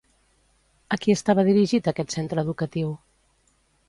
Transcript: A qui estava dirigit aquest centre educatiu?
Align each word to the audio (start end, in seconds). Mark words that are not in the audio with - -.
A 0.95 0.97
qui 1.03 1.13
estava 1.17 1.43
dirigit 1.49 1.89
aquest 1.91 2.15
centre 2.15 2.45
educatiu? 2.47 2.91